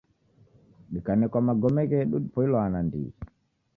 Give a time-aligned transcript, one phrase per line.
[0.91, 3.11] Dikanekwa magome ghedu dipoilwa nandighi